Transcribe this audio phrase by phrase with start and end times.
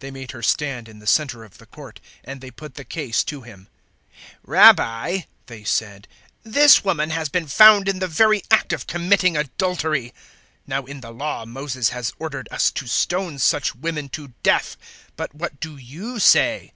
[0.00, 3.22] They made her stand in the centre of the court, and they put the case
[3.22, 3.68] to Him.
[4.38, 6.08] 008:004 "Rabbi," they said,
[6.42, 10.06] "this woman has been found in the very act of committing adultery.
[10.66, 14.76] 008:005 Now, in the Law, Moses has ordered us to stone such women to death.
[15.14, 16.72] But what do you say?"